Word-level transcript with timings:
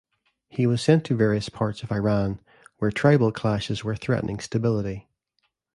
He 0.49 0.65
was 0.65 0.81
sent 0.81 1.05
to 1.05 1.15
various 1.15 1.47
parts 1.47 1.83
of 1.83 1.91
Iran 1.91 2.39
where 2.79 2.89
tribal 2.91 3.31
clashes 3.31 3.83
were 3.83 3.95
threatening 3.95 4.39
stability. 4.39 5.07